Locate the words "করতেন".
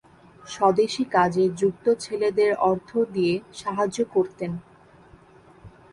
4.13-4.51